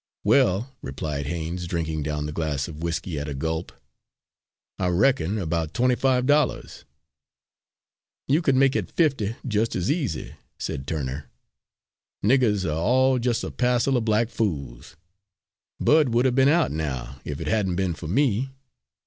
[0.23, 3.71] "Well," replied Haines, drinking down the glass of whiskey at a gulp,
[4.79, 6.85] "I reckon about twenty five dollars."
[8.27, 11.29] "You can make it fifty just as easy," said Turner.
[12.25, 14.95] "Niggers are all just a passell o' black fools.
[15.79, 18.49] Bud would 'a' b'en out now, if it hadn't be'n for me.